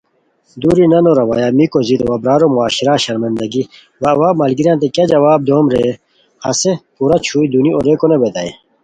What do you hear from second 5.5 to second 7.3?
ریئے، ہیس پورا